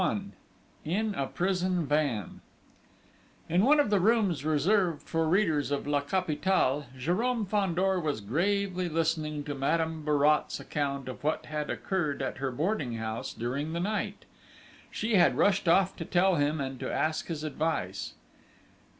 XXI 0.01 0.31
IN 0.83 1.13
A 1.13 1.27
PRISON 1.27 1.85
VAN 1.85 2.41
In 3.47 3.61
one 3.63 3.79
of 3.79 3.91
the 3.91 3.99
rooms 3.99 4.43
reserved 4.43 5.03
for 5.03 5.29
readers 5.29 5.69
of 5.69 5.85
La 5.85 6.01
Capitale, 6.01 6.87
Jérôme 6.97 7.47
Fandor 7.47 7.99
was 7.99 8.19
gravely 8.19 8.89
listening 8.89 9.43
to 9.43 9.53
Madame 9.53 10.03
Bourrat's 10.03 10.59
account 10.59 11.07
of 11.07 11.23
what 11.23 11.45
had 11.45 11.69
occurred 11.69 12.23
at 12.23 12.39
her 12.39 12.49
boarding 12.49 12.95
house 12.95 13.31
during 13.31 13.73
the 13.73 13.79
night. 13.79 14.25
She 14.89 15.17
had 15.17 15.37
rushed 15.37 15.67
off 15.67 15.95
to 15.97 16.05
tell 16.05 16.33
him 16.37 16.59
and 16.59 16.79
to 16.79 16.91
ask 16.91 17.27
his 17.27 17.43
advice. 17.43 18.13